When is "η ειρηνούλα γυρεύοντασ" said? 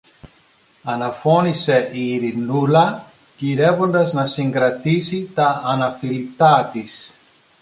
1.93-4.13